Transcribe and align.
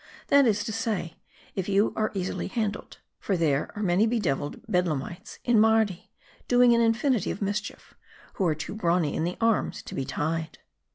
That 0.29 0.47
is 0.47 0.63
to 0.63 0.73
say, 0.73 1.19
if 1.53 1.69
you 1.69 1.91
be 2.11 2.19
easily 2.19 2.47
handled. 2.47 2.97
For 3.19 3.37
there 3.37 3.69
are 3.75 3.83
many 3.83 4.07
bedevil 4.07 4.55
ed 4.55 4.61
Bedlamites 4.67 5.37
in 5.43 5.59
Mardi, 5.59 6.09
doing 6.47 6.73
an 6.73 6.81
infinity 6.81 7.29
of 7.29 7.39
mischief, 7.39 7.93
who 8.33 8.47
are 8.47 8.55
too 8.55 8.73
brawny 8.73 9.13
in 9.15 9.25
the 9.25 9.37
arms 9.39 9.83
to 9.83 9.93
be 9.93 10.03
tied." 10.03 10.57